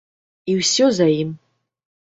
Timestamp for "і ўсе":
0.53-0.87